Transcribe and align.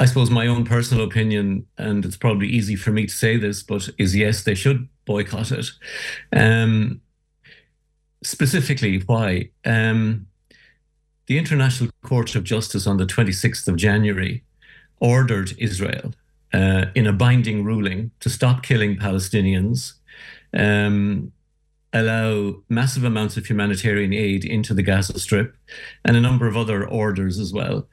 I 0.00 0.06
suppose 0.06 0.30
my 0.30 0.46
own 0.46 0.64
personal 0.64 1.04
opinion, 1.04 1.66
and 1.76 2.06
it's 2.06 2.16
probably 2.16 2.48
easy 2.48 2.74
for 2.74 2.90
me 2.90 3.06
to 3.06 3.12
say 3.12 3.36
this, 3.36 3.62
but 3.62 3.90
is 3.98 4.16
yes, 4.16 4.44
they 4.44 4.54
should 4.54 4.88
boycott 5.04 5.52
it. 5.52 5.66
Um, 6.32 7.02
specifically, 8.24 9.00
why? 9.00 9.50
Um, 9.66 10.26
the 11.26 11.36
International 11.36 11.90
Court 12.02 12.34
of 12.34 12.44
Justice 12.44 12.86
on 12.86 12.96
the 12.96 13.04
26th 13.04 13.68
of 13.68 13.76
January 13.76 14.42
ordered 15.00 15.52
Israel 15.58 16.14
uh, 16.54 16.86
in 16.94 17.06
a 17.06 17.12
binding 17.12 17.62
ruling 17.62 18.10
to 18.20 18.30
stop 18.30 18.62
killing 18.62 18.96
Palestinians, 18.96 19.92
um, 20.54 21.30
allow 21.92 22.54
massive 22.70 23.04
amounts 23.04 23.36
of 23.36 23.44
humanitarian 23.44 24.14
aid 24.14 24.46
into 24.46 24.72
the 24.72 24.82
Gaza 24.82 25.20
Strip, 25.20 25.54
and 26.06 26.16
a 26.16 26.22
number 26.22 26.46
of 26.46 26.56
other 26.56 26.88
orders 26.88 27.38
as 27.38 27.52
well. 27.52 27.86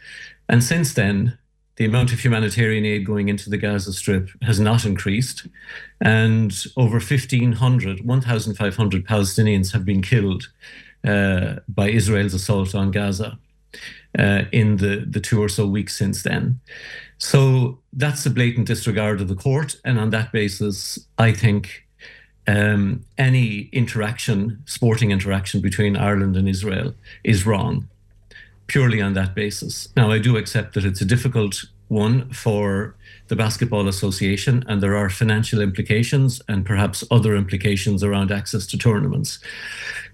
And 0.47 0.63
since 0.63 0.93
then, 0.93 1.37
the 1.77 1.85
amount 1.85 2.11
of 2.11 2.19
humanitarian 2.19 2.85
aid 2.85 3.05
going 3.05 3.29
into 3.29 3.49
the 3.49 3.57
Gaza 3.57 3.93
Strip 3.93 4.29
has 4.41 4.59
not 4.59 4.83
increased. 4.83 5.47
And 6.01 6.51
over 6.75 6.97
1,500, 6.97 8.05
1,500 8.05 9.07
Palestinians 9.07 9.71
have 9.71 9.85
been 9.85 10.01
killed 10.01 10.49
uh, 11.07 11.57
by 11.69 11.89
Israel's 11.89 12.33
assault 12.33 12.73
on 12.73 12.91
Gaza 12.91 13.37
uh, 14.17 14.43
in 14.51 14.77
the, 14.77 15.05
the 15.07 15.19
two 15.19 15.41
or 15.41 15.49
so 15.49 15.67
weeks 15.67 15.95
since 15.95 16.23
then. 16.23 16.59
So 17.19 17.79
that's 17.93 18.25
a 18.25 18.31
blatant 18.31 18.67
disregard 18.67 19.21
of 19.21 19.27
the 19.27 19.35
court. 19.35 19.79
And 19.85 19.99
on 19.99 20.09
that 20.09 20.31
basis, 20.31 20.99
I 21.19 21.31
think 21.31 21.85
um, 22.47 23.05
any 23.19 23.69
interaction, 23.71 24.63
sporting 24.65 25.11
interaction 25.11 25.61
between 25.61 25.95
Ireland 25.95 26.35
and 26.35 26.49
Israel 26.49 26.95
is 27.23 27.45
wrong 27.45 27.87
purely 28.67 29.01
on 29.01 29.13
that 29.13 29.33
basis. 29.33 29.89
Now, 29.95 30.11
I 30.11 30.19
do 30.19 30.37
accept 30.37 30.73
that 30.73 30.85
it's 30.85 31.01
a 31.01 31.05
difficult 31.05 31.63
one 31.87 32.29
for 32.31 32.95
the 33.27 33.35
Basketball 33.35 33.87
Association, 33.87 34.63
and 34.67 34.81
there 34.81 34.95
are 34.95 35.09
financial 35.09 35.61
implications 35.61 36.41
and 36.47 36.65
perhaps 36.65 37.03
other 37.11 37.35
implications 37.35 38.03
around 38.03 38.31
access 38.31 38.65
to 38.67 38.77
tournaments. 38.77 39.39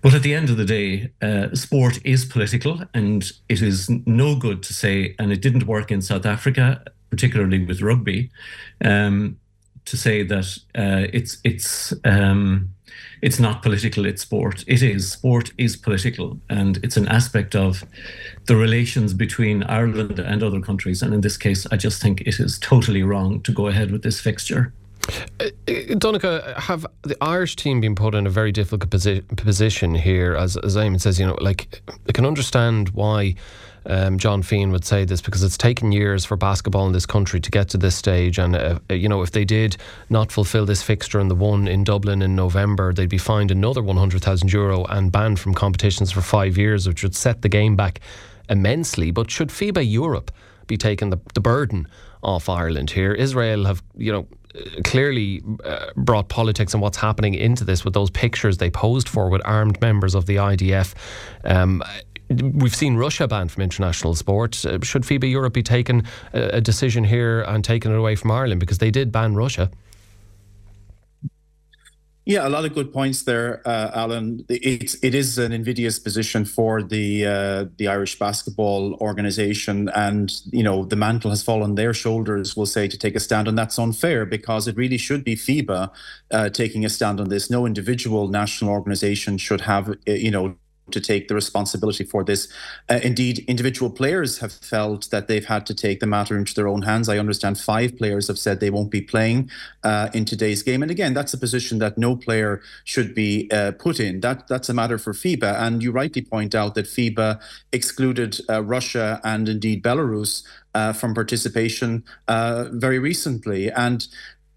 But 0.02 0.14
at 0.14 0.24
the 0.24 0.34
end 0.34 0.50
of 0.50 0.58
the 0.58 0.66
day, 0.66 1.12
uh, 1.22 1.56
sport 1.56 2.00
is 2.04 2.26
political, 2.26 2.84
and 2.94 3.32
it 3.50 3.62
is 3.62 3.90
no 4.06 4.36
good 4.36 4.62
to 4.64 4.74
say, 4.74 5.16
and 5.18 5.32
it 5.32 5.42
didn't 5.42 5.66
work 5.66 5.92
in 5.92 6.02
South 6.02 6.26
Africa, 6.26 6.84
particularly 7.10 7.64
with 7.64 7.82
rugby, 7.82 8.32
um, 8.84 9.38
to 9.86 9.98
say 9.98 10.24
that 10.24 10.58
uh, 10.76 11.08
it's 11.12 11.38
it's 11.44 11.94
um, 12.04 12.74
it's 13.22 13.40
not 13.40 13.62
political, 13.64 14.06
it's 14.06 14.22
sport. 14.22 14.64
It 14.68 14.84
is. 14.84 15.12
Sport 15.12 15.52
is 15.58 15.78
political, 15.78 16.40
and 16.50 16.78
it's 16.84 16.98
an 16.98 17.08
aspect 17.08 17.56
of 17.56 17.86
the 18.48 18.56
relations 18.56 19.14
between 19.14 19.64
Ireland 19.64 20.20
and 20.20 20.44
other 20.44 20.60
countries. 20.60 21.02
And 21.02 21.14
in 21.14 21.22
this 21.22 21.38
case, 21.38 21.66
I 21.72 21.78
just 21.78 22.02
think 22.02 22.22
it 22.22 22.40
is 22.40 22.60
totally 22.60 23.02
wrong 23.02 23.42
to 23.44 23.52
go 23.54 23.68
ahead 23.68 23.92
with 23.92 24.04
this 24.04 24.20
fixture. 24.20 24.74
Uh, 25.40 25.50
Donncha, 25.68 26.56
have 26.58 26.86
the 27.02 27.18
Irish 27.22 27.56
team 27.56 27.82
been 27.82 27.96
put 27.96 28.16
in 28.16 28.28
a 28.28 28.30
very 28.30 28.52
difficult 28.52 28.90
posi- 28.90 29.26
position 29.38 29.96
here? 29.96 30.36
As, 30.36 30.58
as 30.58 30.76
Eamon 30.76 31.00
says, 31.00 31.20
you 31.20 31.26
know, 31.26 31.38
like, 31.42 31.82
I 32.08 32.12
can 32.12 32.26
understand 32.26 32.90
why 32.90 33.36
um, 33.86 34.18
John 34.18 34.44
Feehan 34.44 34.72
would 34.72 34.86
say 34.86 35.06
this 35.06 35.22
because 35.22 35.44
it's 35.44 35.58
taken 35.58 35.92
years 35.92 36.26
for 36.26 36.38
basketball 36.38 36.86
in 36.88 36.94
this 36.94 37.06
country 37.06 37.40
to 37.40 37.52
get 37.52 37.70
to 37.70 37.78
this 37.78 37.96
stage. 37.96 38.38
And, 38.38 38.56
uh, 38.56 38.80
uh, 38.90 38.94
you 38.94 39.10
know, 39.10 39.22
if 39.22 39.32
they 39.32 39.46
did 39.46 39.78
not 40.10 40.32
fulfil 40.32 40.66
this 40.66 40.82
fixture 40.82 41.20
in 41.20 41.28
the 41.28 41.36
one 41.36 41.68
in 41.68 41.84
Dublin 41.84 42.22
in 42.22 42.36
November, 42.36 42.94
they'd 42.94 43.10
be 43.10 43.18
fined 43.18 43.52
another 43.52 43.82
100,000 43.82 44.52
euro 44.52 44.86
and 44.86 45.12
banned 45.12 45.40
from 45.40 45.54
competitions 45.54 46.12
for 46.12 46.22
five 46.22 46.58
years, 46.58 46.88
which 46.88 47.04
would 47.04 47.16
set 47.16 47.42
the 47.42 47.50
game 47.50 47.76
back 47.76 48.00
immensely. 48.50 49.12
But 49.12 49.30
should 49.30 49.50
FIBA 49.50 49.90
Europe 49.90 50.32
be 50.68 50.78
taking 50.78 51.10
the, 51.10 51.20
the 51.34 51.42
burden 51.42 51.88
off 52.22 52.50
Ireland 52.50 52.92
here? 52.92 53.14
Israel 53.14 53.66
have, 53.66 53.84
you 53.96 54.12
know, 54.12 54.28
clearly 54.84 55.42
uh, 55.64 55.88
brought 55.96 56.30
politics 56.30 56.74
and 56.74 56.82
what's 56.82 56.98
happening 56.98 57.34
into 57.34 57.64
this 57.64 57.84
with 57.84 57.94
those 57.94 58.10
pictures 58.12 58.58
they 58.58 58.70
posed 58.70 59.10
for 59.10 59.30
with 59.30 59.42
armed 59.46 59.82
members 59.82 60.16
of 60.16 60.26
the 60.26 60.36
IDF. 60.36 60.94
Um, 61.44 61.84
We've 62.42 62.76
seen 62.76 62.96
Russia 62.96 63.28
banned 63.28 63.52
from 63.52 63.64
international 63.64 64.16
sport. 64.16 64.66
Uh, 64.66 64.80
should 64.82 65.04
FIBA 65.04 65.30
Europe 65.30 65.54
be 65.54 65.64
taking 65.64 66.04
a, 66.34 66.58
a 66.58 66.62
decision 66.62 67.04
here 67.04 67.42
and 67.42 67.64
taking 67.64 67.92
it 67.92 67.98
away 67.98 68.16
from 68.16 68.32
Ireland 68.32 68.60
because 68.60 68.80
they 68.80 68.92
did 68.92 69.12
ban 69.12 69.36
Russia? 69.36 69.70
Yeah, 72.26 72.48
a 72.48 72.50
lot 72.50 72.64
of 72.64 72.74
good 72.74 72.94
points 72.94 73.24
there, 73.24 73.62
uh, 73.68 73.92
Alan. 73.94 74.46
It's 74.48 74.96
it 75.04 75.14
is 75.14 75.38
an 75.38 75.52
invidious 75.52 76.00
position 76.00 76.46
for 76.46 76.82
the 76.82 77.26
uh, 77.26 77.66
the 77.76 77.90
Irish 77.90 78.18
basketball 78.18 78.94
organization, 79.02 79.90
and 79.90 80.32
you 80.50 80.64
know 80.64 80.86
the 80.86 80.96
mantle 80.96 81.32
has 81.32 81.44
fallen 81.44 81.64
on 81.64 81.76
their 81.76 81.94
shoulders. 81.94 82.56
We'll 82.56 82.66
say 82.66 82.88
to 82.88 82.98
take 82.98 83.18
a 83.18 83.20
stand, 83.20 83.50
and 83.50 83.58
that's 83.58 83.78
unfair 83.78 84.26
because 84.26 84.70
it 84.70 84.78
really 84.78 84.98
should 84.98 85.26
be 85.26 85.36
FIBA 85.36 85.92
uh, 86.32 86.50
taking 86.50 86.86
a 86.86 86.90
stand 86.90 87.20
on 87.20 87.28
this. 87.28 87.50
No 87.50 87.66
individual 87.66 88.30
national 88.30 88.72
organization 88.72 89.38
should 89.38 89.62
have 89.62 89.90
uh, 89.90 89.96
you 90.06 90.32
know 90.32 90.56
to 90.92 91.00
take 91.00 91.28
the 91.28 91.36
responsibility 91.36 92.04
for 92.04 92.24
this. 92.24 92.52
Uh, 92.90 93.00
indeed, 93.04 93.46
individual 93.48 93.90
players 93.90 94.40
have 94.40 94.52
felt 94.52 95.10
that 95.12 95.28
they've 95.28 95.46
had 95.46 95.66
to 95.66 95.74
take 95.74 96.00
the 96.00 96.08
matter 96.08 96.38
into 96.38 96.54
their 96.54 96.68
own 96.68 96.82
hands. 96.82 97.08
I 97.08 97.18
understand 97.18 97.58
five 97.58 97.98
players 97.98 98.28
have 98.28 98.38
said 98.38 98.60
they 98.60 98.70
won't 98.70 98.92
be 98.92 99.02
playing 99.02 99.50
uh, 99.84 100.10
in 100.14 100.26
today's 100.26 100.62
game, 100.64 100.82
and 100.82 100.92
again, 100.92 101.14
that's 101.14 101.34
a 101.34 101.38
position 101.38 101.80
that 101.80 101.98
no 101.98 102.16
player 102.16 102.62
should 102.84 103.16
be 103.16 103.50
uh, 103.52 103.72
put 103.72 104.00
in. 104.00 104.22
That 104.22 104.48
that's 104.48 104.70
a 104.70 104.74
matter 104.74 104.98
for 104.98 105.14
FIBA, 105.14 105.60
and 105.62 105.82
you 105.82 105.92
rightly 105.92 106.22
point 106.22 106.54
out 106.54 106.76
that 106.76 106.86
FIBA 106.86 107.42
excluded 107.72 108.40
uh, 108.50 108.64
Russia 108.64 109.22
and 109.24 109.48
indeed 109.48 109.84
Belarus 109.84 110.44
uh, 110.76 110.94
from 110.94 111.14
participation 111.14 112.04
uh, 112.28 112.66
very 112.72 113.00
recently. 113.00 113.72
And 113.72 114.08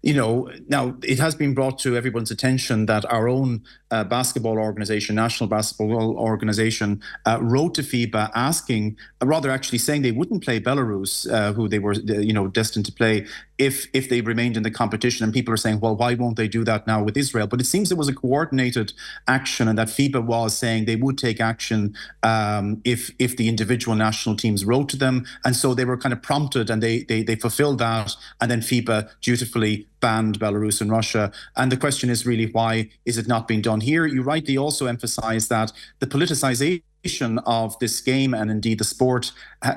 you 0.07 0.13
know, 0.13 0.49
now 0.69 0.95
it 1.03 1.19
has 1.19 1.35
been 1.35 1.53
brought 1.53 1.77
to 1.79 1.97
everyone's 1.97 2.31
attention 2.31 2.85
that 2.85 3.03
our 3.11 3.27
own 3.27 3.61
uh, 3.91 4.05
basketball 4.05 4.57
organization, 4.57 5.15
National 5.15 5.49
Basketball 5.49 6.17
Organization, 6.17 7.01
uh, 7.25 7.39
wrote 7.41 7.75
to 7.75 7.81
FIBA 7.81 8.31
asking, 8.33 8.95
uh, 9.21 9.25
rather 9.25 9.51
actually 9.51 9.79
saying 9.79 10.03
they 10.03 10.13
wouldn't 10.13 10.45
play 10.45 10.61
Belarus, 10.61 11.29
uh, 11.29 11.51
who 11.51 11.67
they 11.67 11.79
were, 11.79 11.91
uh, 11.91 12.19
you 12.19 12.31
know, 12.31 12.47
destined 12.47 12.85
to 12.85 12.91
play, 12.93 13.25
if 13.57 13.87
if 13.91 14.07
they 14.07 14.21
remained 14.21 14.55
in 14.55 14.63
the 14.63 14.71
competition. 14.71 15.25
And 15.25 15.33
people 15.33 15.53
are 15.53 15.57
saying, 15.57 15.81
well, 15.81 15.97
why 15.97 16.13
won't 16.13 16.37
they 16.37 16.47
do 16.47 16.63
that 16.63 16.87
now 16.87 17.03
with 17.03 17.17
Israel? 17.17 17.47
But 17.47 17.59
it 17.59 17.65
seems 17.65 17.91
it 17.91 17.97
was 17.97 18.07
a 18.07 18.13
coordinated 18.13 18.93
action, 19.27 19.67
and 19.67 19.77
that 19.77 19.89
FIBA 19.89 20.23
was 20.23 20.57
saying 20.57 20.85
they 20.85 20.95
would 20.95 21.17
take 21.17 21.41
action 21.41 21.97
um, 22.23 22.81
if 22.85 23.11
if 23.19 23.35
the 23.35 23.49
individual 23.49 23.97
national 23.97 24.37
teams 24.37 24.63
wrote 24.63 24.87
to 24.87 24.97
them, 24.97 25.25
and 25.43 25.53
so 25.53 25.73
they 25.73 25.83
were 25.83 25.97
kind 25.97 26.13
of 26.13 26.21
prompted, 26.21 26.69
and 26.69 26.81
they 26.81 27.03
they 27.03 27.23
they 27.23 27.35
fulfilled 27.35 27.79
that, 27.79 28.15
and 28.39 28.49
then 28.49 28.61
FIBA 28.61 29.09
dutifully 29.21 29.87
banned 29.99 30.39
Belarus 30.39 30.81
and 30.81 30.91
Russia. 30.91 31.31
And 31.55 31.71
the 31.71 31.77
question 31.77 32.09
is 32.09 32.25
really 32.25 32.47
why 32.51 32.89
is 33.05 33.17
it 33.17 33.27
not 33.27 33.47
being 33.47 33.61
done 33.61 33.81
here? 33.81 34.05
You 34.05 34.21
rightly 34.21 34.57
also 34.57 34.85
emphasize 34.85 35.47
that 35.47 35.71
the 35.99 36.07
politicization 36.07 37.41
of 37.45 37.77
this 37.79 38.01
game 38.01 38.33
and 38.33 38.51
indeed 38.51 38.79
the 38.79 38.83
sport, 38.83 39.31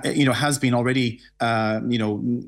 you 0.05 0.25
know, 0.25 0.33
has 0.33 0.59
been 0.59 0.75
already, 0.75 1.21
uh, 1.41 1.81
you 1.89 1.99
know, 1.99 2.43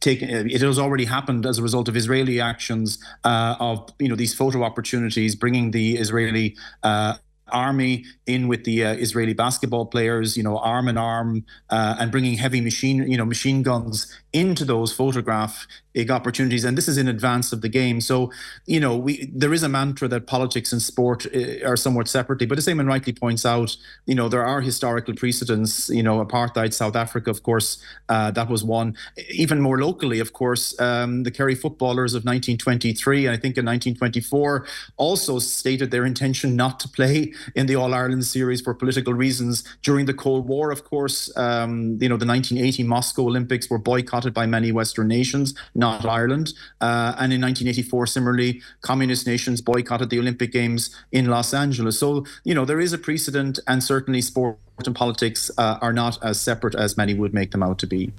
taken. 0.00 0.28
It 0.28 0.60
has 0.60 0.78
already 0.78 1.04
happened 1.04 1.46
as 1.46 1.58
a 1.58 1.62
result 1.62 1.88
of 1.88 1.96
Israeli 1.96 2.40
actions 2.40 2.98
uh, 3.24 3.56
of 3.58 3.90
you 3.98 4.08
know 4.08 4.16
these 4.16 4.34
photo 4.34 4.62
opportunities, 4.62 5.34
bringing 5.34 5.70
the 5.70 5.96
Israeli. 5.96 6.56
Uh, 6.82 7.14
army 7.52 8.04
in 8.26 8.48
with 8.48 8.64
the 8.64 8.84
uh, 8.84 8.94
Israeli 8.94 9.34
basketball 9.34 9.86
players, 9.86 10.34
you 10.34 10.42
know, 10.42 10.56
arm 10.58 10.88
in 10.88 10.96
arm, 10.96 11.44
uh, 11.68 11.94
and 12.00 12.10
bringing 12.10 12.38
heavy 12.38 12.60
machine, 12.60 13.08
you 13.10 13.18
know, 13.18 13.24
machine 13.24 13.62
guns 13.62 14.10
into 14.32 14.64
those 14.64 14.92
photograph 14.92 15.66
opportunities. 16.10 16.64
And 16.64 16.76
this 16.76 16.88
is 16.88 16.98
in 16.98 17.08
advance 17.08 17.52
of 17.52 17.60
the 17.60 17.68
game. 17.68 18.00
So, 18.00 18.32
you 18.66 18.80
know, 18.80 18.96
we 18.96 19.30
there 19.32 19.52
is 19.52 19.62
a 19.62 19.68
mantra 19.68 20.08
that 20.08 20.26
politics 20.26 20.72
and 20.72 20.82
sport 20.82 21.26
uh, 21.34 21.66
are 21.66 21.76
somewhat 21.76 22.08
separately. 22.08 22.46
But 22.46 22.58
as 22.58 22.66
Eamon 22.66 22.86
rightly 22.86 23.12
points 23.12 23.46
out, 23.46 23.76
you 24.06 24.14
know, 24.14 24.28
there 24.28 24.44
are 24.44 24.60
historical 24.60 25.14
precedents. 25.14 25.88
You 25.88 26.02
know, 26.02 26.24
apartheid, 26.24 26.72
South 26.72 26.96
Africa, 26.96 27.30
of 27.30 27.42
course, 27.42 27.82
uh, 28.08 28.30
that 28.32 28.48
was 28.48 28.64
one. 28.64 28.96
Even 29.30 29.60
more 29.60 29.80
locally, 29.80 30.20
of 30.20 30.32
course, 30.32 30.78
um, 30.80 31.22
the 31.22 31.30
Kerry 31.30 31.54
footballers 31.54 32.14
of 32.14 32.24
1923, 32.24 33.28
I 33.28 33.32
think 33.32 33.56
in 33.56 33.64
1924, 33.64 34.66
also 34.96 35.38
stated 35.38 35.90
their 35.90 36.04
intention 36.04 36.56
not 36.56 36.80
to 36.80 36.88
play 36.88 37.32
in 37.54 37.66
the 37.66 37.76
All 37.76 37.94
Ireland 37.94 38.24
series 38.24 38.60
for 38.60 38.74
political 38.74 39.14
reasons. 39.14 39.64
During 39.82 40.06
the 40.06 40.14
Cold 40.14 40.48
War, 40.48 40.70
of 40.70 40.84
course, 40.84 41.34
um, 41.36 41.98
you 42.00 42.08
know, 42.08 42.16
the 42.16 42.26
1980 42.26 42.82
Moscow 42.82 43.22
Olympics 43.22 43.70
were 43.70 43.78
boycotted 43.78 44.34
by 44.34 44.46
many 44.46 44.72
Western 44.72 45.08
nations, 45.08 45.54
not 45.84 46.04
Ireland. 46.06 46.48
Uh, 46.80 47.14
and 47.20 47.32
in 47.32 47.40
1984, 47.40 48.06
similarly, 48.06 48.62
communist 48.80 49.26
nations 49.26 49.60
boycotted 49.60 50.08
the 50.10 50.18
Olympic 50.18 50.50
Games 50.52 50.82
in 51.12 51.26
Los 51.26 51.52
Angeles. 51.52 51.98
So, 51.98 52.24
you 52.44 52.54
know, 52.54 52.64
there 52.64 52.80
is 52.80 52.92
a 52.92 52.98
precedent, 52.98 53.58
and 53.66 53.82
certainly 53.82 54.20
sport 54.20 54.58
and 54.86 54.96
politics 54.96 55.50
uh, 55.58 55.78
are 55.80 55.92
not 55.92 56.18
as 56.22 56.40
separate 56.40 56.74
as 56.74 56.96
many 56.96 57.14
would 57.14 57.34
make 57.34 57.50
them 57.52 57.62
out 57.62 57.78
to 57.78 57.86
be. 57.86 58.12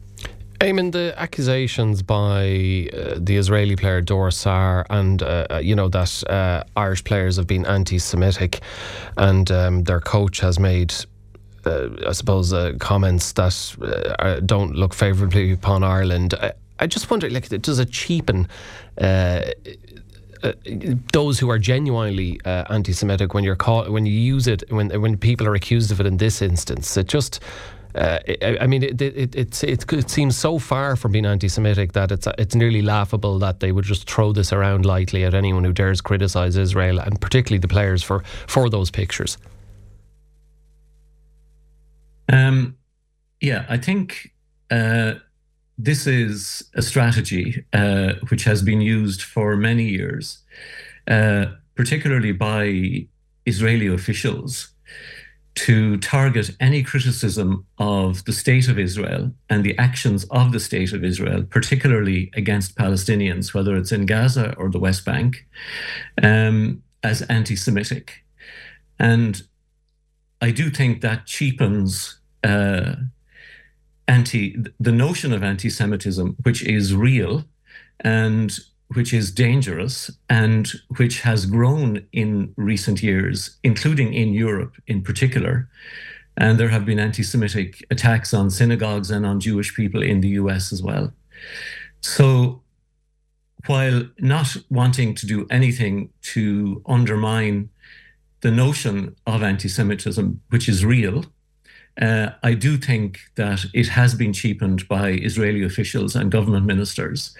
Eamon, 0.61 0.91
the 0.91 1.13
accusations 1.17 2.01
by 2.01 2.89
uh, 2.93 3.15
the 3.17 3.35
Israeli 3.35 3.75
player 3.75 4.01
Dor 4.01 4.31
Saar 4.31 4.85
and, 4.89 5.21
uh, 5.21 5.47
uh, 5.49 5.57
you 5.57 5.75
know, 5.75 5.89
that 5.89 6.23
uh, 6.29 6.63
Irish 6.77 7.03
players 7.03 7.35
have 7.35 7.47
been 7.47 7.65
anti 7.65 7.99
Semitic 7.99 8.61
and 9.17 9.51
um, 9.51 9.83
their 9.83 9.99
coach 9.99 10.39
has 10.39 10.57
made 10.59 10.93
uh, 11.65 11.89
I 12.07 12.11
suppose, 12.11 12.53
uh, 12.53 12.73
comments 12.79 13.33
that 13.33 14.43
don't 14.45 14.75
look 14.75 14.93
favourably 14.93 15.51
upon 15.51 15.83
Ireland. 15.83 16.35
I, 16.79 16.87
just 16.87 17.09
wonder, 17.09 17.29
like, 17.29 17.47
does 17.49 17.79
it 17.79 17.91
cheapen? 17.91 18.47
Uh, 18.99 19.41
uh, 20.43 20.53
those 21.13 21.39
who 21.39 21.49
are 21.49 21.57
genuinely 21.57 22.39
uh, 22.45 22.65
anti-Semitic, 22.69 23.33
when 23.33 23.43
you're 23.43 23.55
caught, 23.55 23.89
when 23.89 24.05
you 24.05 24.13
use 24.13 24.47
it, 24.47 24.63
when 24.69 24.89
when 25.01 25.17
people 25.17 25.47
are 25.47 25.55
accused 25.55 25.91
of 25.91 25.99
it 25.99 26.05
in 26.05 26.17
this 26.17 26.41
instance, 26.41 26.95
it 26.97 27.07
just 27.07 27.39
uh, 27.95 28.19
I, 28.41 28.57
I, 28.61 28.67
mean, 28.67 28.83
it, 28.83 29.01
it, 29.01 29.35
it, 29.35 29.63
it, 29.63 30.09
seems 30.09 30.35
so 30.35 30.59
far 30.59 30.97
from 30.97 31.13
being 31.13 31.25
anti 31.25 31.47
Semitic 31.47 31.93
that 31.93 32.11
it's, 32.11 32.27
it's 32.37 32.53
nearly 32.53 32.81
laughable 32.81 33.39
that 33.39 33.61
they 33.61 33.71
would 33.71 33.85
just 33.85 34.09
throw 34.09 34.33
this 34.33 34.51
around 34.51 34.85
lightly 34.85 35.23
at 35.23 35.33
anyone 35.33 35.63
who 35.63 35.71
dares 35.71 36.01
criticise 36.01 36.57
Israel 36.57 36.99
and 36.99 37.19
particularly 37.21 37.59
the 37.59 37.69
players 37.69 38.03
for, 38.03 38.23
for 38.47 38.69
those 38.69 38.91
pictures. 38.91 39.37
Um, 42.27 42.75
yeah, 43.39 43.65
I 43.69 43.77
think 43.77 44.33
uh, 44.69 45.13
this 45.77 46.07
is 46.07 46.63
a 46.75 46.81
strategy 46.81 47.65
uh, 47.73 48.13
which 48.29 48.43
has 48.45 48.61
been 48.61 48.81
used 48.81 49.21
for 49.21 49.57
many 49.57 49.83
years, 49.83 50.39
uh, 51.07 51.45
particularly 51.75 52.31
by 52.31 53.07
Israeli 53.45 53.87
officials 53.87 54.69
to 55.55 55.97
target 55.97 56.51
any 56.59 56.83
criticism 56.83 57.65
of 57.77 58.25
the 58.25 58.33
state 58.33 58.67
of 58.67 58.77
Israel 58.77 59.31
and 59.49 59.63
the 59.63 59.77
actions 59.77 60.25
of 60.25 60.51
the 60.51 60.59
state 60.59 60.91
of 60.91 61.03
Israel, 61.03 61.43
particularly 61.43 62.29
against 62.35 62.75
Palestinians, 62.75 63.53
whether 63.53 63.75
it's 63.77 63.91
in 63.91 64.05
Gaza 64.05 64.53
or 64.57 64.69
the 64.69 64.79
West 64.79 65.05
Bank, 65.05 65.47
um, 66.21 66.83
as 67.03 67.21
anti 67.23 67.55
Semitic. 67.55 68.25
And 68.99 69.41
I 70.41 70.51
do 70.51 70.69
think 70.69 71.01
that 71.01 71.25
cheapens 71.25 72.19
uh, 72.43 72.95
anti 74.07 74.55
the 74.79 74.91
notion 74.91 75.33
of 75.33 75.43
anti 75.43 75.69
Semitism, 75.69 76.35
which 76.43 76.63
is 76.63 76.95
real 76.95 77.45
and 78.01 78.57
which 78.89 79.13
is 79.13 79.31
dangerous 79.31 80.11
and 80.29 80.71
which 80.97 81.21
has 81.21 81.45
grown 81.45 82.05
in 82.11 82.53
recent 82.55 83.01
years, 83.01 83.57
including 83.63 84.13
in 84.13 84.33
Europe 84.33 84.75
in 84.87 85.01
particular. 85.01 85.67
And 86.37 86.59
there 86.59 86.69
have 86.69 86.85
been 86.85 86.99
anti 86.99 87.23
Semitic 87.23 87.85
attacks 87.89 88.33
on 88.33 88.49
synagogues 88.49 89.09
and 89.09 89.25
on 89.25 89.39
Jewish 89.39 89.75
people 89.75 90.03
in 90.03 90.21
the 90.21 90.29
US 90.29 90.71
as 90.73 90.83
well. 90.83 91.11
So, 92.01 92.61
while 93.67 94.03
not 94.19 94.55
wanting 94.69 95.15
to 95.15 95.25
do 95.25 95.47
anything 95.49 96.09
to 96.33 96.83
undermine 96.85 97.69
the 98.41 98.51
notion 98.51 99.15
of 99.25 99.41
anti 99.41 99.69
Semitism, 99.69 100.41
which 100.49 100.69
is 100.69 100.85
real, 100.85 101.25
uh, 102.01 102.31
I 102.43 102.53
do 102.53 102.77
think 102.77 103.19
that 103.35 103.65
it 103.73 103.87
has 103.87 104.15
been 104.15 104.33
cheapened 104.33 104.87
by 104.87 105.11
Israeli 105.11 105.63
officials 105.63 106.15
and 106.15 106.31
government 106.31 106.65
ministers 106.65 107.35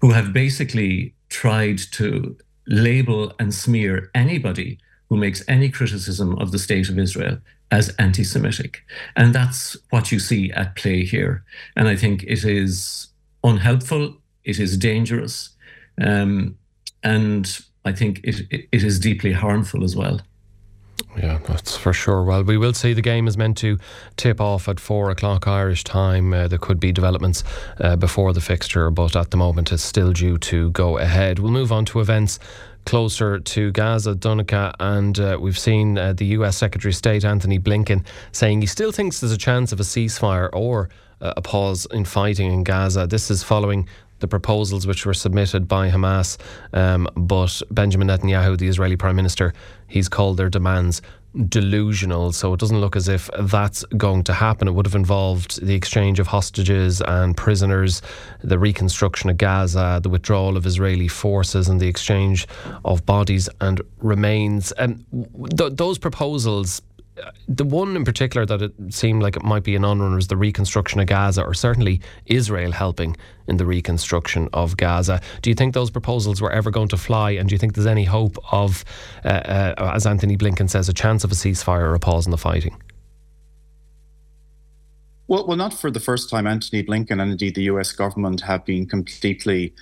who 0.00 0.10
have 0.10 0.32
basically 0.32 1.14
tried 1.28 1.78
to 1.92 2.36
label 2.66 3.32
and 3.38 3.54
smear 3.54 4.10
anybody 4.14 4.78
who 5.08 5.16
makes 5.16 5.44
any 5.46 5.68
criticism 5.68 6.36
of 6.38 6.50
the 6.50 6.58
state 6.58 6.88
of 6.88 6.98
Israel 6.98 7.38
as 7.70 7.88
anti 7.98 8.24
Semitic. 8.24 8.82
And 9.16 9.34
that's 9.34 9.76
what 9.90 10.10
you 10.10 10.18
see 10.18 10.50
at 10.52 10.74
play 10.74 11.04
here. 11.04 11.44
And 11.76 11.88
I 11.88 11.96
think 11.96 12.24
it 12.24 12.44
is 12.44 13.08
unhelpful, 13.44 14.16
it 14.44 14.58
is 14.58 14.76
dangerous, 14.76 15.50
um, 16.00 16.56
and 17.02 17.60
I 17.84 17.92
think 17.92 18.20
it, 18.24 18.46
it 18.50 18.82
is 18.84 18.98
deeply 18.98 19.32
harmful 19.32 19.84
as 19.84 19.96
well. 19.96 20.20
Yeah, 21.16 21.38
that's 21.46 21.76
for 21.76 21.92
sure. 21.92 22.22
Well, 22.24 22.42
we 22.42 22.56
will 22.56 22.74
see 22.74 22.92
the 22.92 23.02
game 23.02 23.28
is 23.28 23.36
meant 23.36 23.56
to 23.58 23.78
tip 24.16 24.40
off 24.40 24.68
at 24.68 24.80
four 24.80 25.10
o'clock 25.10 25.46
Irish 25.46 25.84
time. 25.84 26.32
Uh, 26.32 26.48
there 26.48 26.58
could 26.58 26.80
be 26.80 26.92
developments 26.92 27.44
uh, 27.80 27.96
before 27.96 28.32
the 28.32 28.40
fixture, 28.40 28.90
but 28.90 29.16
at 29.16 29.30
the 29.30 29.36
moment 29.36 29.72
it's 29.72 29.82
still 29.82 30.12
due 30.12 30.38
to 30.38 30.70
go 30.70 30.98
ahead. 30.98 31.38
We'll 31.38 31.52
move 31.52 31.72
on 31.72 31.84
to 31.86 32.00
events 32.00 32.38
closer 32.84 33.38
to 33.38 33.70
Gaza, 33.72 34.14
Donncha, 34.14 34.74
and 34.80 35.18
uh, 35.18 35.38
we've 35.40 35.58
seen 35.58 35.98
uh, 35.98 36.12
the 36.12 36.26
US 36.26 36.56
Secretary 36.56 36.90
of 36.90 36.96
State 36.96 37.24
Antony 37.24 37.58
Blinken 37.58 38.04
saying 38.32 38.60
he 38.60 38.66
still 38.66 38.92
thinks 38.92 39.20
there's 39.20 39.32
a 39.32 39.38
chance 39.38 39.72
of 39.72 39.80
a 39.80 39.84
ceasefire 39.84 40.50
or 40.52 40.88
uh, 41.20 41.34
a 41.36 41.42
pause 41.42 41.86
in 41.92 42.04
fighting 42.04 42.52
in 42.52 42.64
Gaza. 42.64 43.06
This 43.06 43.30
is 43.30 43.42
following 43.42 43.88
the 44.22 44.28
proposals 44.28 44.86
which 44.86 45.04
were 45.04 45.12
submitted 45.12 45.68
by 45.68 45.90
Hamas. 45.90 46.38
Um, 46.72 47.06
but 47.14 47.60
Benjamin 47.70 48.08
Netanyahu, 48.08 48.56
the 48.56 48.68
Israeli 48.68 48.96
Prime 48.96 49.16
Minister, 49.16 49.52
he's 49.88 50.08
called 50.08 50.38
their 50.38 50.48
demands 50.48 51.02
delusional. 51.48 52.32
So 52.32 52.52
it 52.52 52.60
doesn't 52.60 52.80
look 52.80 52.96
as 52.96 53.08
if 53.08 53.28
that's 53.40 53.84
going 53.96 54.24
to 54.24 54.32
happen. 54.32 54.68
It 54.68 54.72
would 54.72 54.86
have 54.86 54.94
involved 54.94 55.64
the 55.64 55.74
exchange 55.74 56.20
of 56.20 56.26
hostages 56.26 57.00
and 57.00 57.36
prisoners, 57.36 58.02
the 58.42 58.58
reconstruction 58.58 59.30
of 59.30 59.38
Gaza, 59.38 60.00
the 60.02 60.08
withdrawal 60.08 60.56
of 60.56 60.66
Israeli 60.66 61.08
forces, 61.08 61.68
and 61.68 61.80
the 61.80 61.88
exchange 61.88 62.46
of 62.84 63.04
bodies 63.06 63.48
and 63.60 63.80
remains. 63.98 64.72
And 64.72 65.04
th- 65.56 65.72
those 65.74 65.98
proposals 65.98 66.82
the 67.46 67.64
one 67.64 67.94
in 67.94 68.04
particular 68.04 68.46
that 68.46 68.62
it 68.62 68.72
seemed 68.90 69.22
like 69.22 69.36
it 69.36 69.44
might 69.44 69.64
be 69.64 69.76
an 69.76 69.84
on-runner 69.84 70.18
is 70.18 70.28
the 70.28 70.36
reconstruction 70.36 71.00
of 71.00 71.06
Gaza, 71.06 71.42
or 71.44 71.54
certainly 71.54 72.00
Israel 72.26 72.72
helping 72.72 73.16
in 73.46 73.58
the 73.58 73.66
reconstruction 73.66 74.48
of 74.52 74.76
Gaza. 74.76 75.20
Do 75.42 75.50
you 75.50 75.54
think 75.54 75.74
those 75.74 75.90
proposals 75.90 76.40
were 76.40 76.50
ever 76.50 76.70
going 76.70 76.88
to 76.88 76.96
fly? 76.96 77.32
And 77.32 77.48
do 77.48 77.54
you 77.54 77.58
think 77.58 77.74
there's 77.74 77.86
any 77.86 78.04
hope 78.04 78.38
of, 78.50 78.84
uh, 79.24 79.28
uh, 79.28 79.92
as 79.94 80.06
Antony 80.06 80.36
Blinken 80.36 80.70
says, 80.70 80.88
a 80.88 80.94
chance 80.94 81.24
of 81.24 81.32
a 81.32 81.34
ceasefire 81.34 81.82
or 81.82 81.94
a 81.94 82.00
pause 82.00 82.26
in 82.26 82.30
the 82.30 82.38
fighting? 82.38 82.80
Well, 85.28 85.46
well, 85.46 85.56
not 85.56 85.74
for 85.74 85.90
the 85.90 86.00
first 86.00 86.30
time. 86.30 86.46
Antony 86.46 86.82
Blinken 86.82 87.20
and 87.20 87.30
indeed 87.30 87.54
the 87.54 87.64
U.S. 87.64 87.92
government 87.92 88.40
have 88.42 88.64
been 88.64 88.86
completely 88.86 89.74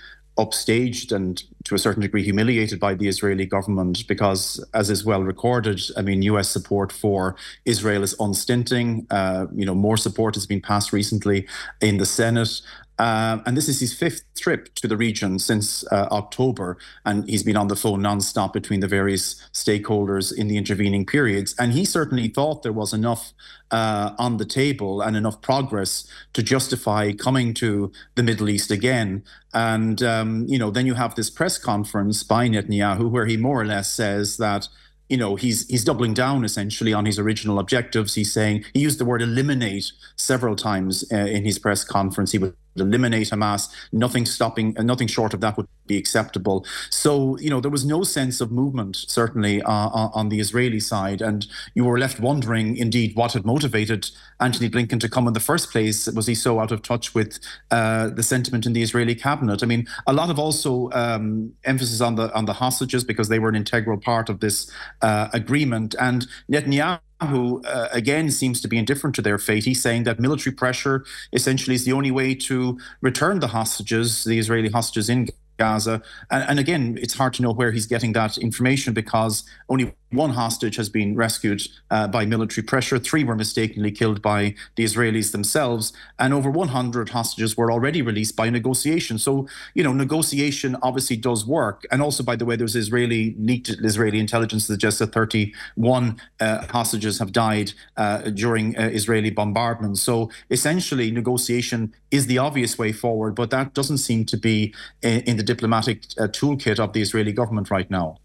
upstaged 0.45 1.13
and 1.13 1.43
to 1.65 1.75
a 1.75 1.79
certain 1.79 2.03
degree 2.03 2.23
humiliated 2.23 2.81
by 2.81 2.95
the 2.95 3.09
Israeli 3.09 3.47
government 3.47 4.07
because, 4.09 4.65
as 4.75 4.91
is 4.91 5.05
well 5.05 5.23
recorded, 5.23 5.81
I 5.97 6.03
mean, 6.03 6.23
U.S. 6.23 6.49
support 6.49 6.91
for 6.91 7.37
Israel 7.65 8.03
is 8.03 8.15
unstinting. 8.19 9.07
Uh, 9.11 9.47
you 9.55 9.67
know, 9.67 9.75
more 9.75 9.97
support 9.97 10.35
has 10.35 10.47
been 10.47 10.61
passed 10.61 10.93
recently 10.93 11.47
in 11.81 11.99
the 11.99 12.07
Senate. 12.07 12.63
Uh, 13.01 13.41
and 13.47 13.57
this 13.57 13.67
is 13.67 13.81
his 13.81 13.95
fifth 13.95 14.25
trip 14.39 14.75
to 14.75 14.87
the 14.87 14.95
region 14.95 15.39
since 15.39 15.91
uh, 15.91 16.07
October, 16.13 16.77
and 17.07 17.27
he's 17.27 17.43
been 17.43 17.57
on 17.57 17.69
the 17.69 17.75
phone 17.75 18.03
nonstop 18.03 18.53
between 18.53 18.81
the 18.81 18.87
various 18.87 19.37
stakeholders 19.55 20.37
in 20.37 20.49
the 20.49 20.59
intervening 20.59 21.07
periods. 21.07 21.55
And 21.59 21.73
he 21.73 21.87
certainly 21.87 22.29
thought 22.29 22.63
there 22.63 22.75
was 22.75 22.93
enough 22.93 23.33
uh, 23.71 24.11
on 24.19 24.37
the 24.37 24.45
table 24.45 25.01
and 25.01 25.17
enough 25.17 25.41
progress 25.41 26.07
to 26.35 26.43
justify 26.43 27.13
coming 27.13 27.55
to 27.55 27.91
the 28.17 28.23
Middle 28.23 28.51
East 28.51 28.71
again. 28.71 29.25
And 29.55 30.03
um, 30.03 30.45
you 30.47 30.59
know, 30.59 30.71
then 30.71 30.85
you 30.85 30.93
have 30.93 31.15
this 31.15 31.31
press 31.31 31.57
conference 31.57 32.23
by 32.23 32.51
Netanyahu 32.51 33.11
where 33.11 33.25
he 33.25 33.39
more 33.39 33.63
or 33.63 33.65
less 33.65 33.91
says 33.91 34.37
that 34.37 34.69
you 35.09 35.17
know 35.17 35.37
he's 35.37 35.67
he's 35.69 35.85
doubling 35.85 36.15
down 36.15 36.45
essentially 36.45 36.93
on 36.93 37.05
his 37.05 37.19
original 37.19 37.59
objectives 37.59 38.15
he's 38.15 38.33
saying 38.33 38.65
he 38.73 38.81
used 38.81 39.01
the 39.01 39.05
word 39.05 39.21
eliminate 39.21 39.91
several 40.15 40.55
times 40.55 41.05
uh, 41.13 41.17
in 41.17 41.45
his 41.45 41.59
press 41.59 41.83
conference 41.83 42.31
he 42.31 42.39
would 42.39 42.55
eliminate 42.81 43.31
Hamas. 43.31 43.69
Nothing 43.93 44.27
stopping, 44.27 44.77
uh, 44.79 44.83
nothing 44.83 45.09
short 45.09 45.35
of 45.35 45.41
that 45.41 45.57
would 45.57 45.69
be 45.87 45.99
acceptable. 45.99 46.65
So, 46.91 47.39
you 47.39 47.51
know, 47.51 47.61
there 47.61 47.71
was 47.71 47.85
no 47.85 48.03
sense 48.03 48.41
of 48.41 48.51
movement, 48.51 48.97
certainly, 48.97 49.63
uh, 49.63 49.89
on 50.21 50.29
the 50.29 50.41
Israeli 50.41 50.81
side. 50.81 51.21
And 51.21 51.47
you 51.75 51.85
were 51.85 51.99
left 51.99 52.21
wondering, 52.21 52.77
indeed, 52.77 53.17
what 53.17 53.33
had 53.33 53.45
motivated 53.45 54.11
Antony 54.41 54.71
Blinken 54.71 55.01
to 55.01 55.09
come 55.09 55.27
in 55.27 55.35
the 55.35 55.41
first 55.41 55.71
place. 55.71 56.07
Was 56.13 56.27
he 56.27 56.35
so 56.35 56.61
out 56.61 56.73
of 56.73 56.83
touch 56.83 57.15
with 57.15 57.39
uh, 57.71 58.09
the 58.09 58.23
sentiment 58.23 58.67
in 58.67 58.73
the 58.73 58.83
Israeli 58.83 59.15
cabinet? 59.15 59.63
I 59.63 59.67
mean, 59.67 59.87
a 60.07 60.13
lot 60.13 60.31
of 60.31 60.39
also 60.39 60.91
um, 60.93 61.53
emphasis 61.65 62.01
on 62.01 62.15
the 62.15 62.33
on 62.35 62.47
the 62.47 62.55
hostages 62.55 63.05
because 63.05 63.29
they 63.29 63.39
were 63.39 63.49
an 63.49 63.57
integral 63.57 63.99
part 63.99 64.29
of 64.29 64.41
this 64.41 64.71
uh, 65.03 65.29
agreement. 65.33 65.95
And 65.99 66.27
Netanyahu 66.51 67.01
who 67.29 67.63
uh, 67.65 67.89
again 67.93 68.31
seems 68.31 68.61
to 68.61 68.69
be 68.69 68.79
indifferent 68.79 69.15
to 69.17 69.23
their 69.23 69.39
fate. 69.39 69.65
He's 69.65 69.83
saying 69.83 70.05
that 70.05 70.19
military 70.19 70.55
pressure 70.55 71.05
essentially 71.33 71.75
is 71.75 71.85
the 71.85 71.93
only 71.93 72.11
way 72.11 72.35
to 72.35 72.79
return 73.01 73.41
the 73.41 73.49
hostages, 73.49 74.25
the 74.25 74.39
Israeli 74.39 74.71
hostages 74.71 75.09
in 75.09 75.29
Gaza. 75.59 76.03
And, 76.31 76.49
and, 76.49 76.59
again, 76.59 76.99
it's 77.01 77.15
hard 77.15 77.35
to 77.35 77.43
know 77.43 77.53
where 77.53 77.71
he's 77.71 77.87
getting 77.87 78.13
that 78.15 78.39
information 78.39 78.95
because 78.95 79.45
only 79.69 79.95
one 80.11 80.31
hostage 80.31 80.77
has 80.77 80.89
been 80.89 81.15
rescued 81.15 81.63
uh, 81.91 82.09
by 82.09 82.25
military 82.25 82.65
pressure. 82.65 82.99
Three 82.99 83.25
were 83.25 83.37
mistakenly 83.37 83.93
killed 83.93 84.21
by 84.21 84.55
the 84.77 84.85
Israelis 84.85 85.33
themselves. 85.33 85.93
And 86.19 86.35
over 86.35 86.51
100 86.51 87.11
hostages 87.11 87.57
were 87.57 87.71
already 87.71 88.03
released 88.03 88.37
by 88.37 88.51
negotiation. 88.51 89.19
So, 89.19 89.49
you 89.75 89.85
know, 89.85 89.93
negotiation 89.93 90.77
obviously 90.83 91.17
does 91.17 91.47
work. 91.47 91.87
And 91.91 92.03
also, 92.03 92.23
by 92.23 92.37
the 92.37 92.45
way, 92.45 92.57
there's 92.57 92.77
Israeli 92.77 93.35
leaked 93.39 93.71
Israeli 93.71 94.19
intelligence 94.19 94.67
suggests 94.67 94.99
that 94.99 95.13
31 95.13 96.21
uh, 96.41 96.67
hostages 96.67 97.19
have 97.19 97.33
died 97.33 97.73
uh, 97.97 98.19
during 98.31 98.77
uh, 98.77 98.91
Israeli 98.93 99.31
bombardments. 99.31 100.03
So 100.03 100.31
essentially, 100.51 101.11
negotiation 101.11 101.95
is 102.11 102.27
the 102.27 102.39
obvious 102.39 102.79
way 102.79 102.93
forward, 102.93 103.35
but 103.35 103.51
that 103.51 103.75
doesn't 103.75 103.99
seem 103.99 104.25
to 104.27 104.37
be 104.37 104.75
in, 105.03 105.21
in 105.21 105.37
the 105.37 105.43
diplomatic 105.43 106.05
uh, 106.19 106.27
toolkit 106.27 106.79
of 106.81 106.93
the 106.93 107.01
Israeli 107.01 107.33
government 107.33 107.71
right 107.71 107.91
now. 107.91 108.19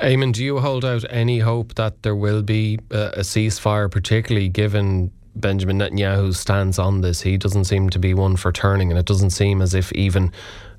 Eamon, 0.00 0.32
do 0.32 0.44
you 0.44 0.58
hold 0.58 0.84
out 0.84 1.04
any 1.10 1.40
hope 1.40 1.74
that 1.74 2.02
there 2.02 2.14
will 2.14 2.42
be 2.42 2.78
a, 2.90 3.10
a 3.16 3.20
ceasefire, 3.20 3.90
particularly 3.90 4.48
given 4.48 5.10
Benjamin 5.40 5.78
Netanyahu 5.78 6.34
stands 6.34 6.78
on 6.78 7.00
this. 7.00 7.22
He 7.22 7.36
doesn't 7.36 7.64
seem 7.64 7.90
to 7.90 7.98
be 7.98 8.14
one 8.14 8.36
for 8.36 8.52
turning, 8.52 8.90
and 8.90 8.98
it 8.98 9.06
doesn't 9.06 9.30
seem 9.30 9.62
as 9.62 9.74
if 9.74 9.92
even 9.92 10.32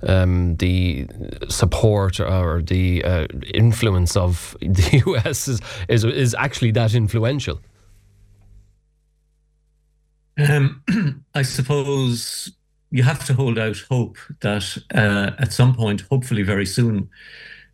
um, 0.03 0.55
the 0.57 1.07
support 1.49 2.19
or 2.19 2.61
the 2.61 3.03
uh, 3.03 3.27
influence 3.53 4.15
of 4.15 4.55
the 4.61 5.03
US 5.07 5.47
is, 5.47 5.61
is, 5.87 6.03
is 6.03 6.35
actually 6.35 6.71
that 6.71 6.93
influential. 6.93 7.61
Um, 10.37 10.83
I 11.35 11.41
suppose 11.41 12.51
you 12.91 13.03
have 13.03 13.25
to 13.25 13.33
hold 13.33 13.59
out 13.59 13.77
hope 13.89 14.17
that 14.41 14.77
uh, 14.93 15.31
at 15.37 15.53
some 15.53 15.75
point, 15.75 16.01
hopefully 16.09 16.43
very 16.43 16.65
soon, 16.65 17.09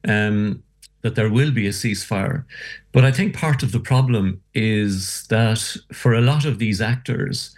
um, 0.08 0.64
that 1.06 1.14
there 1.14 1.30
will 1.30 1.52
be 1.52 1.68
a 1.68 1.78
ceasefire. 1.84 2.46
But 2.92 3.06
I 3.06 3.12
think 3.12 3.36
part 3.36 3.62
of 3.62 3.72
the 3.72 3.80
problem 3.80 4.42
is 4.56 5.28
that 5.28 5.62
for 5.94 6.16
a 6.16 6.20
lot 6.32 6.46
of 6.46 6.58
these 6.58 6.82
actors, 6.82 7.56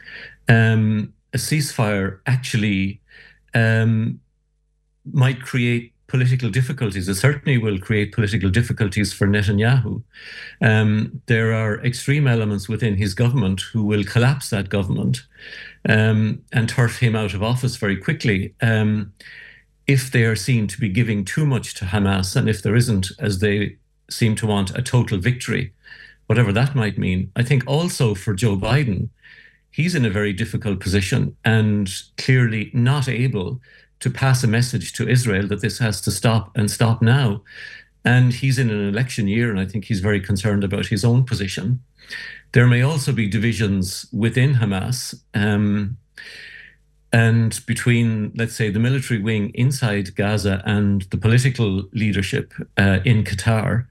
um, 0.49 1.13
a 1.33 1.37
ceasefire 1.37 2.19
actually 2.25 2.99
um, 3.53 4.19
might 5.13 5.41
create 5.41 5.93
political 6.07 6.49
difficulties. 6.49 7.07
It 7.07 7.15
certainly 7.15 7.57
will 7.57 7.79
create 7.79 8.11
political 8.11 8.49
difficulties 8.49 9.13
for 9.13 9.27
Netanyahu. 9.27 10.03
Um, 10.61 11.21
there 11.27 11.53
are 11.53 11.79
extreme 11.85 12.27
elements 12.27 12.67
within 12.67 12.97
his 12.97 13.13
government 13.13 13.61
who 13.71 13.81
will 13.85 14.03
collapse 14.03 14.49
that 14.49 14.67
government 14.67 15.21
um, 15.87 16.41
and 16.51 16.67
turf 16.67 16.99
him 16.99 17.15
out 17.15 17.33
of 17.33 17.41
office 17.41 17.77
very 17.77 17.95
quickly. 17.95 18.53
Um, 18.61 19.13
if 19.87 20.11
they 20.11 20.23
are 20.23 20.35
seen 20.35 20.67
to 20.67 20.79
be 20.79 20.89
giving 20.89 21.23
too 21.23 21.45
much 21.45 21.73
to 21.75 21.85
Hamas 21.85 22.35
and 22.35 22.49
if 22.49 22.61
there 22.61 22.75
isn't, 22.75 23.07
as 23.19 23.39
they 23.39 23.77
seem 24.09 24.35
to 24.35 24.47
want, 24.47 24.77
a 24.77 24.81
total 24.81 25.17
victory, 25.17 25.73
whatever 26.27 26.51
that 26.51 26.75
might 26.75 26.97
mean, 26.97 27.31
I 27.35 27.43
think 27.43 27.63
also 27.65 28.13
for 28.13 28.33
Joe 28.33 28.57
Biden, 28.57 29.09
he's 29.71 29.95
in 29.95 30.05
a 30.05 30.09
very 30.09 30.33
difficult 30.33 30.79
position 30.79 31.35
and 31.45 31.89
clearly 32.17 32.69
not 32.73 33.07
able 33.07 33.61
to 33.99 34.09
pass 34.09 34.43
a 34.43 34.47
message 34.47 34.93
to 34.93 35.07
Israel 35.07 35.47
that 35.47 35.61
this 35.61 35.79
has 35.79 36.01
to 36.01 36.11
stop 36.11 36.51
and 36.55 36.69
stop 36.69 37.01
now. 37.01 37.41
And 38.05 38.33
he's 38.33 38.59
in 38.59 38.69
an 38.69 38.87
election 38.87 39.27
year, 39.27 39.49
and 39.49 39.59
I 39.59 39.65
think 39.65 39.85
he's 39.85 39.99
very 39.99 40.21
concerned 40.21 40.63
about 40.63 40.85
his 40.85 41.03
own 41.03 41.23
position. 41.25 41.81
There 42.53 42.67
may 42.67 42.81
also 42.81 43.11
be 43.11 43.27
divisions 43.27 44.05
within 44.13 44.55
Hamas. 44.55 45.19
Um, 45.33 45.97
and 47.11 47.65
between, 47.65 48.31
let's 48.35 48.55
say, 48.55 48.69
the 48.69 48.79
military 48.79 49.21
wing 49.21 49.51
inside 49.53 50.15
Gaza 50.15 50.61
and 50.65 51.03
the 51.03 51.17
political 51.17 51.83
leadership 51.93 52.53
uh, 52.77 52.99
in 53.05 53.23
Qatar, 53.23 53.87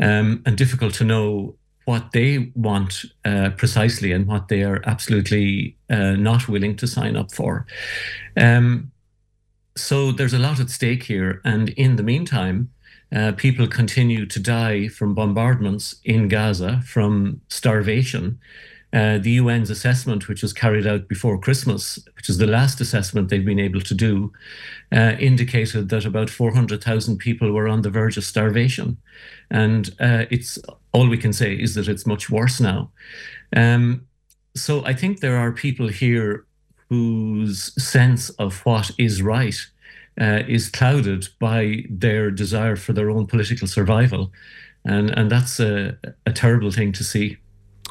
um, 0.00 0.42
and 0.44 0.56
difficult 0.56 0.94
to 0.94 1.04
know 1.04 1.54
what 1.84 2.12
they 2.12 2.52
want 2.54 3.04
uh, 3.24 3.50
precisely 3.56 4.12
and 4.12 4.26
what 4.26 4.48
they 4.48 4.62
are 4.62 4.82
absolutely 4.84 5.76
uh, 5.88 6.12
not 6.12 6.46
willing 6.46 6.76
to 6.76 6.86
sign 6.86 7.16
up 7.16 7.32
for. 7.32 7.66
Um, 8.36 8.92
so 9.74 10.12
there's 10.12 10.34
a 10.34 10.38
lot 10.38 10.60
at 10.60 10.68
stake 10.70 11.04
here. 11.04 11.40
And 11.44 11.70
in 11.70 11.96
the 11.96 12.02
meantime, 12.02 12.70
uh, 13.14 13.32
people 13.32 13.66
continue 13.66 14.26
to 14.26 14.38
die 14.38 14.88
from 14.88 15.14
bombardments 15.14 15.94
in 16.04 16.28
Gaza, 16.28 16.82
from 16.84 17.40
starvation, 17.48 18.38
uh, 18.92 19.18
the 19.18 19.38
UN's 19.38 19.68
assessment, 19.68 20.28
which 20.28 20.42
was 20.42 20.52
carried 20.52 20.86
out 20.86 21.08
before 21.08 21.38
Christmas, 21.38 21.98
which 22.16 22.30
is 22.30 22.38
the 22.38 22.46
last 22.46 22.80
assessment 22.80 23.28
they've 23.28 23.44
been 23.44 23.60
able 23.60 23.82
to 23.82 23.94
do, 23.94 24.32
uh, 24.92 25.14
indicated 25.18 25.90
that 25.90 26.06
about 26.06 26.30
400,000 26.30 27.18
people 27.18 27.52
were 27.52 27.68
on 27.68 27.82
the 27.82 27.90
verge 27.90 28.16
of 28.16 28.24
starvation. 28.24 28.96
And 29.50 29.90
uh, 30.00 30.24
it's 30.30 30.58
all 30.92 31.08
we 31.08 31.18
can 31.18 31.34
say 31.34 31.52
is 31.54 31.74
that 31.74 31.88
it's 31.88 32.06
much 32.06 32.30
worse 32.30 32.60
now. 32.60 32.90
Um, 33.54 34.06
so 34.54 34.84
I 34.84 34.94
think 34.94 35.20
there 35.20 35.36
are 35.36 35.52
people 35.52 35.88
here 35.88 36.46
whose 36.88 37.72
sense 37.82 38.30
of 38.30 38.64
what 38.64 38.90
is 38.98 39.20
right 39.20 39.56
uh, 40.18 40.42
is 40.48 40.70
clouded 40.70 41.28
by 41.38 41.84
their 41.90 42.30
desire 42.30 42.76
for 42.76 42.94
their 42.94 43.10
own 43.10 43.26
political 43.26 43.68
survival. 43.68 44.32
And, 44.84 45.10
and 45.10 45.30
that's 45.30 45.60
a, 45.60 45.98
a 46.24 46.32
terrible 46.32 46.70
thing 46.70 46.92
to 46.92 47.04
see. 47.04 47.36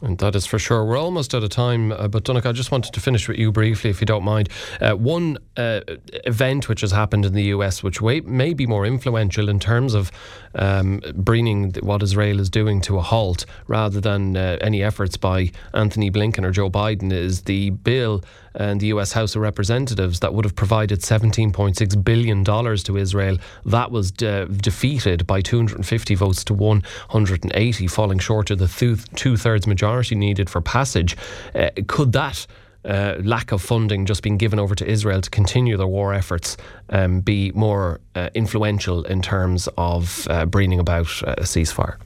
And 0.01 0.17
that 0.19 0.35
is 0.35 0.45
for 0.45 0.59
sure. 0.59 0.85
We're 0.85 0.97
almost 0.97 1.33
out 1.33 1.43
of 1.43 1.49
time, 1.49 1.91
uh, 1.91 2.07
but 2.07 2.23
Donncha, 2.23 2.45
I 2.45 2.51
just 2.51 2.71
wanted 2.71 2.93
to 2.93 2.99
finish 2.99 3.27
with 3.27 3.37
you 3.37 3.51
briefly, 3.51 3.89
if 3.89 3.99
you 3.99 4.05
don't 4.05 4.23
mind. 4.23 4.49
Uh, 4.79 4.93
one 4.93 5.39
uh, 5.55 5.81
event 6.25 6.69
which 6.69 6.81
has 6.81 6.91
happened 6.91 7.25
in 7.25 7.33
the 7.33 7.45
US, 7.45 7.81
which 7.81 8.01
may 8.01 8.53
be 8.53 8.67
more 8.67 8.85
influential 8.85 9.49
in 9.49 9.59
terms 9.59 9.95
of 9.95 10.11
um, 10.53 11.01
bringing 11.15 11.73
what 11.81 12.03
Israel 12.03 12.39
is 12.39 12.49
doing 12.49 12.79
to 12.81 12.97
a 12.97 13.01
halt, 13.01 13.45
rather 13.67 13.99
than 13.99 14.37
uh, 14.37 14.57
any 14.61 14.83
efforts 14.83 15.17
by 15.17 15.51
Antony 15.73 16.11
Blinken 16.11 16.43
or 16.43 16.51
Joe 16.51 16.69
Biden, 16.69 17.11
is 17.11 17.43
the 17.43 17.71
bill 17.71 18.23
and 18.57 18.79
the 18.79 18.87
US 18.87 19.13
House 19.13 19.35
of 19.35 19.41
Representatives 19.41 20.19
that 20.19 20.33
would 20.33 20.45
have 20.45 20.55
provided 20.55 21.01
$17.6 21.01 22.03
billion 22.03 22.43
to 22.43 22.97
Israel. 22.97 23.37
That 23.65 23.91
was 23.91 24.11
de- 24.11 24.45
defeated 24.47 25.25
by 25.25 25.41
250 25.41 26.15
votes 26.15 26.43
to 26.45 26.53
180, 26.53 27.87
falling 27.87 28.19
short 28.19 28.51
of 28.51 28.59
the 28.59 29.05
two 29.15 29.37
thirds 29.37 29.67
majority 29.67 30.15
needed 30.15 30.49
for 30.49 30.61
passage. 30.61 31.15
Uh, 31.55 31.69
could 31.87 32.11
that 32.13 32.45
uh, 32.85 33.15
lack 33.23 33.51
of 33.51 33.61
funding 33.61 34.05
just 34.05 34.23
being 34.23 34.37
given 34.37 34.59
over 34.59 34.73
to 34.73 34.85
Israel 34.85 35.21
to 35.21 35.29
continue 35.29 35.77
their 35.77 35.87
war 35.87 36.13
efforts 36.13 36.57
um, 36.89 37.19
be 37.19 37.51
more 37.51 37.99
uh, 38.15 38.29
influential 38.33 39.03
in 39.03 39.21
terms 39.21 39.67
of 39.77 40.27
uh, 40.29 40.45
bringing 40.45 40.79
about 40.79 41.07
a 41.23 41.41
ceasefire? 41.41 41.97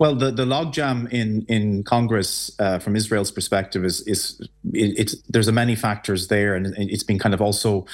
Well, 0.00 0.14
the, 0.14 0.30
the 0.30 0.46
logjam 0.46 1.12
in 1.12 1.44
in 1.46 1.84
Congress 1.84 2.50
uh, 2.58 2.78
from 2.78 2.96
Israel's 2.96 3.30
perspective 3.30 3.84
is 3.84 4.00
is 4.06 4.40
it, 4.72 4.98
it's 4.98 5.14
there's 5.28 5.46
a 5.46 5.52
many 5.52 5.76
factors 5.76 6.28
there, 6.28 6.54
and 6.54 6.74
it's 6.78 7.02
been 7.02 7.18
kind 7.18 7.34
of 7.34 7.42
also 7.42 7.84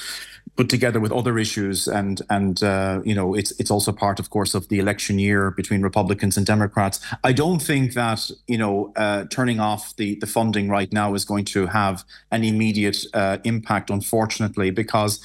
put 0.55 0.69
together 0.69 1.01
with 1.01 1.11
other 1.11 1.37
issues, 1.37 1.85
and 1.85 2.21
and 2.29 2.63
uh, 2.63 3.01
you 3.03 3.13
know 3.13 3.33
it's 3.33 3.51
it's 3.59 3.69
also 3.69 3.91
part, 3.91 4.21
of 4.21 4.29
course, 4.29 4.55
of 4.55 4.69
the 4.69 4.79
election 4.79 5.19
year 5.19 5.51
between 5.51 5.81
Republicans 5.81 6.37
and 6.37 6.45
Democrats. 6.45 7.01
I 7.25 7.33
don't 7.33 7.61
think 7.61 7.93
that 7.95 8.31
you 8.47 8.57
know 8.57 8.93
uh, 8.95 9.25
turning 9.25 9.59
off 9.59 9.93
the 9.97 10.15
the 10.15 10.27
funding 10.27 10.69
right 10.69 10.93
now 10.93 11.13
is 11.13 11.25
going 11.25 11.43
to 11.45 11.67
have 11.67 12.05
an 12.31 12.45
immediate 12.45 12.99
uh, 13.13 13.39
impact, 13.43 13.89
unfortunately, 13.89 14.71
because 14.71 15.19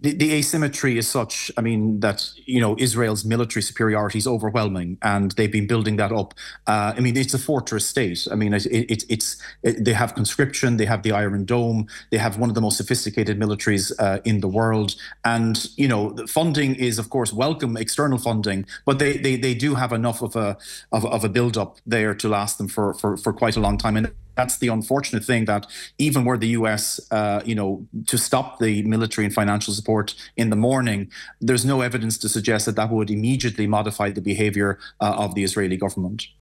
the, 0.00 0.14
the, 0.14 0.32
asymmetry 0.34 0.98
is 0.98 1.08
such, 1.08 1.50
I 1.56 1.60
mean, 1.60 2.00
that, 2.00 2.28
you 2.46 2.60
know, 2.60 2.76
Israel's 2.78 3.24
military 3.24 3.62
superiority 3.62 4.18
is 4.18 4.26
overwhelming 4.26 4.98
and 5.02 5.32
they've 5.32 5.50
been 5.50 5.66
building 5.66 5.96
that 5.96 6.12
up. 6.12 6.34
Uh, 6.66 6.94
I 6.96 7.00
mean, 7.00 7.16
it's 7.16 7.34
a 7.34 7.38
fortress 7.38 7.86
state. 7.86 8.26
I 8.30 8.34
mean, 8.34 8.54
it, 8.54 8.66
it, 8.66 9.04
it's, 9.08 9.36
it, 9.62 9.84
they 9.84 9.92
have 9.92 10.14
conscription, 10.14 10.76
they 10.76 10.84
have 10.84 11.02
the 11.02 11.12
Iron 11.12 11.44
Dome, 11.44 11.86
they 12.10 12.18
have 12.18 12.38
one 12.38 12.48
of 12.48 12.54
the 12.54 12.60
most 12.60 12.76
sophisticated 12.76 13.38
militaries 13.38 13.92
uh, 13.98 14.20
in 14.24 14.40
the 14.40 14.48
world. 14.48 14.94
And, 15.24 15.66
you 15.76 15.88
know, 15.88 16.16
funding 16.26 16.74
is, 16.76 16.98
of 16.98 17.10
course, 17.10 17.32
welcome 17.32 17.76
external 17.76 18.18
funding, 18.18 18.66
but 18.84 18.98
they, 18.98 19.16
they, 19.16 19.36
they 19.36 19.54
do 19.54 19.74
have 19.74 19.92
enough 19.92 20.22
of 20.22 20.36
a, 20.36 20.56
of, 20.92 21.04
of 21.06 21.24
a 21.24 21.28
build 21.28 21.56
up 21.56 21.78
there 21.86 22.14
to 22.14 22.28
last 22.28 22.58
them 22.58 22.68
for, 22.68 22.94
for, 22.94 23.16
for 23.16 23.32
quite 23.32 23.56
a 23.56 23.60
long 23.60 23.78
time. 23.78 23.96
And 23.96 24.12
that's 24.38 24.58
the 24.58 24.68
unfortunate 24.68 25.24
thing 25.24 25.46
that 25.46 25.66
even 25.98 26.24
were 26.24 26.38
the 26.38 26.50
US, 26.60 27.00
uh, 27.10 27.42
you 27.44 27.56
know, 27.56 27.84
to 28.06 28.16
stop 28.16 28.60
the 28.60 28.82
military 28.84 29.24
and 29.24 29.34
financial 29.34 29.74
support 29.74 30.14
in 30.36 30.48
the 30.50 30.56
morning, 30.56 31.10
there's 31.40 31.64
no 31.64 31.80
evidence 31.80 32.16
to 32.18 32.28
suggest 32.28 32.64
that 32.66 32.76
that 32.76 32.88
would 32.90 33.10
immediately 33.10 33.66
modify 33.66 34.10
the 34.10 34.20
behavior 34.20 34.78
uh, 35.00 35.24
of 35.24 35.34
the 35.34 35.42
Israeli 35.42 35.76
government. 35.76 36.28